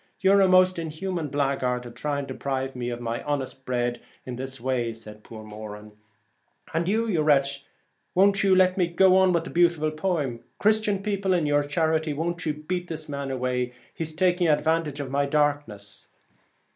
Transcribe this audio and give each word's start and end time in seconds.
You're 0.19 0.41
a 0.41 0.47
most 0.47 0.79
inhuman 0.79 1.27
blaguard 1.27 1.83
to 1.83 1.91
try 1.91 2.21
to 2.21 2.25
deprive 2.25 2.75
me 2.75 2.89
of 2.89 2.99
my 2.99 3.21
honest 3.21 3.65
bread 3.65 4.01
this 4.25 4.59
way,' 4.59 4.87
replied 4.87 5.21
poor 5.23 5.43
Moran.' 5.43 5.91
And 6.73 6.87
you, 6.87 7.05
you 7.07 7.21
wretch, 7.21 7.67
won't 8.15 8.43
let 8.43 8.79
me 8.79 8.87
go 8.87 9.15
on 9.15 9.31
with 9.31 9.43
the 9.43 9.51
beautiful 9.51 9.91
poem. 9.91 10.43
Christian 10.57 11.03
people, 11.03 11.33
in 11.33 11.45
your 11.45 11.61
charity 11.61 12.13
won't 12.15 12.47
you 12.47 12.55
beat 12.55 12.87
this 12.87 13.07
man 13.07 13.29
away? 13.29 13.73
he's 13.93 14.15
taking 14.15 14.47
advantage 14.47 14.99
of 14.99 15.11
my 15.11 15.27
darkness.' 15.27 16.07